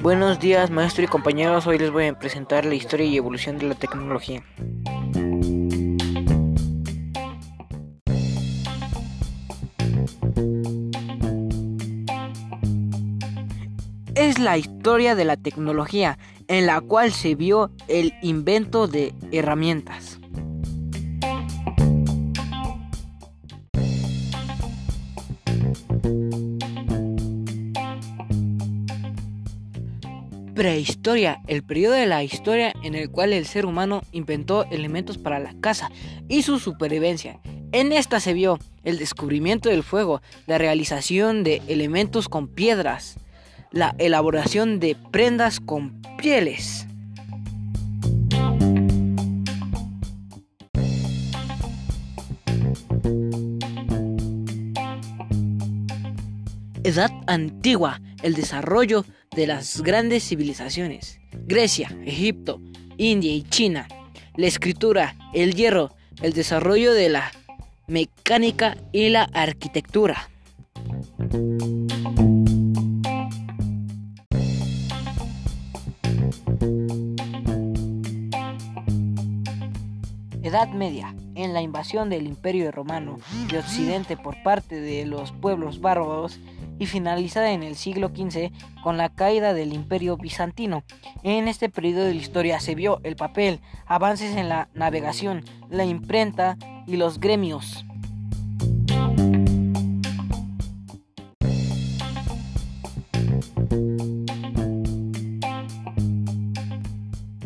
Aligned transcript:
Buenos 0.00 0.38
días 0.38 0.70
maestro 0.70 1.02
y 1.02 1.08
compañeros, 1.08 1.66
hoy 1.66 1.78
les 1.78 1.90
voy 1.90 2.06
a 2.06 2.16
presentar 2.16 2.64
la 2.64 2.76
historia 2.76 3.06
y 3.06 3.16
evolución 3.16 3.58
de 3.58 3.66
la 3.66 3.74
tecnología. 3.74 4.42
Es 14.14 14.38
la 14.38 14.56
historia 14.56 15.14
de 15.14 15.24
la 15.24 15.36
tecnología 15.36 16.18
en 16.46 16.66
la 16.66 16.80
cual 16.80 17.12
se 17.12 17.34
vio 17.34 17.72
el 17.88 18.14
invento 18.22 18.86
de 18.86 19.12
herramientas. 19.32 20.20
Prehistoria, 30.56 31.42
el 31.48 31.62
periodo 31.62 31.92
de 31.96 32.06
la 32.06 32.24
historia 32.24 32.72
en 32.82 32.94
el 32.94 33.10
cual 33.10 33.34
el 33.34 33.44
ser 33.44 33.66
humano 33.66 34.00
inventó 34.10 34.64
elementos 34.70 35.18
para 35.18 35.38
la 35.38 35.54
caza 35.60 35.90
y 36.30 36.44
su 36.44 36.58
supervivencia. 36.58 37.40
En 37.72 37.92
esta 37.92 38.20
se 38.20 38.32
vio 38.32 38.58
el 38.82 38.96
descubrimiento 38.96 39.68
del 39.68 39.82
fuego, 39.82 40.22
la 40.46 40.56
realización 40.56 41.44
de 41.44 41.60
elementos 41.68 42.30
con 42.30 42.48
piedras, 42.48 43.18
la 43.70 43.94
elaboración 43.98 44.80
de 44.80 44.96
prendas 45.12 45.60
con 45.60 46.00
pieles. 46.16 46.86
Edad 56.82 57.10
antigua, 57.26 58.00
el 58.22 58.32
desarrollo 58.32 59.04
de 59.36 59.46
las 59.46 59.82
grandes 59.82 60.26
civilizaciones. 60.26 61.20
Grecia, 61.46 61.94
Egipto, 62.04 62.60
India 62.96 63.32
y 63.32 63.42
China. 63.42 63.86
La 64.34 64.46
escritura, 64.46 65.14
el 65.34 65.54
hierro, 65.54 65.94
el 66.22 66.32
desarrollo 66.32 66.92
de 66.94 67.10
la 67.10 67.30
mecánica 67.86 68.76
y 68.92 69.10
la 69.10 69.24
arquitectura. 69.24 70.30
Edad 80.46 80.68
Media, 80.68 81.12
en 81.34 81.52
la 81.52 81.60
invasión 81.60 82.08
del 82.08 82.26
Imperio 82.26 82.70
Romano 82.70 83.18
de 83.50 83.58
Occidente 83.58 84.16
por 84.16 84.40
parte 84.44 84.80
de 84.80 85.04
los 85.04 85.32
pueblos 85.32 85.80
bárbaros 85.80 86.38
y 86.78 86.86
finalizada 86.86 87.50
en 87.50 87.64
el 87.64 87.74
siglo 87.74 88.12
XV 88.14 88.52
con 88.84 88.96
la 88.96 89.08
caída 89.08 89.54
del 89.54 89.72
Imperio 89.72 90.16
Bizantino. 90.16 90.84
En 91.24 91.48
este 91.48 91.68
periodo 91.68 92.04
de 92.04 92.14
la 92.14 92.20
historia 92.20 92.60
se 92.60 92.76
vio 92.76 93.00
el 93.02 93.16
papel, 93.16 93.60
avances 93.86 94.36
en 94.36 94.48
la 94.48 94.68
navegación, 94.72 95.44
la 95.68 95.84
imprenta 95.84 96.56
y 96.86 96.96
los 96.96 97.18
gremios. 97.18 97.84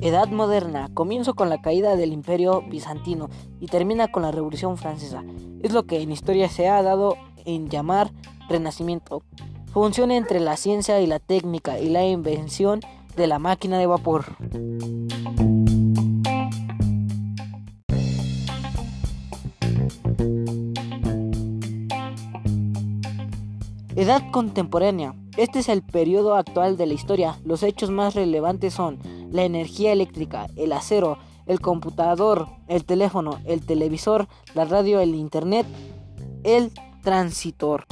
Edad 0.02 0.28
moderna, 0.28 0.88
comienzo 0.94 1.34
con 1.34 1.50
la 1.50 1.60
caída 1.60 1.94
del 1.94 2.14
imperio 2.14 2.62
bizantino 2.62 3.28
y 3.60 3.66
termina 3.66 4.08
con 4.08 4.22
la 4.22 4.30
Revolución 4.30 4.78
Francesa. 4.78 5.22
Es 5.62 5.72
lo 5.74 5.82
que 5.82 6.00
en 6.00 6.10
historia 6.10 6.48
se 6.48 6.68
ha 6.68 6.82
dado 6.82 7.18
en 7.44 7.68
llamar 7.68 8.10
renacimiento. 8.48 9.22
Funciona 9.74 10.16
entre 10.16 10.40
la 10.40 10.56
ciencia 10.56 11.00
y 11.02 11.06
la 11.06 11.18
técnica 11.18 11.78
y 11.78 11.90
la 11.90 12.06
invención 12.06 12.80
de 13.14 13.26
la 13.26 13.38
máquina 13.38 13.78
de 13.78 13.86
vapor. 13.86 14.24
Edad 23.96 24.22
contemporánea. 24.30 25.14
Este 25.36 25.60
es 25.60 25.68
el 25.68 25.82
periodo 25.82 26.34
actual 26.34 26.76
de 26.76 26.86
la 26.86 26.94
historia. 26.94 27.38
Los 27.44 27.62
hechos 27.62 27.90
más 27.90 28.14
relevantes 28.14 28.74
son 28.74 28.98
la 29.30 29.44
energía 29.44 29.92
eléctrica, 29.92 30.46
el 30.56 30.72
acero, 30.72 31.18
el 31.46 31.60
computador, 31.60 32.48
el 32.68 32.84
teléfono, 32.84 33.38
el 33.44 33.64
televisor, 33.64 34.28
la 34.54 34.64
radio, 34.64 35.00
el 35.00 35.14
internet, 35.14 35.66
el 36.44 36.72
transitor. 37.02 37.86